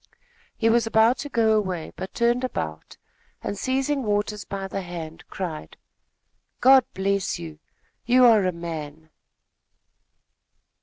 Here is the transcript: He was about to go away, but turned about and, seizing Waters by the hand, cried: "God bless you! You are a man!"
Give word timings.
He 0.57 0.67
was 0.67 0.87
about 0.87 1.19
to 1.19 1.29
go 1.29 1.55
away, 1.55 1.91
but 1.95 2.15
turned 2.15 2.43
about 2.43 2.97
and, 3.43 3.55
seizing 3.55 4.01
Waters 4.01 4.45
by 4.45 4.67
the 4.67 4.81
hand, 4.81 5.23
cried: 5.29 5.77
"God 6.59 6.85
bless 6.95 7.37
you! 7.37 7.59
You 8.07 8.25
are 8.25 8.45
a 8.47 8.51
man!" 8.51 9.11